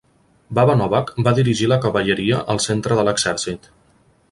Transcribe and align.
Baba 0.59 0.75
Novac 0.79 1.11
va 1.27 1.33
dirigir 1.41 1.69
la 1.73 1.79
cavalleria 1.85 2.41
al 2.55 2.65
centre 2.67 3.01
de 3.03 3.07
l'exèrcit. 3.11 3.73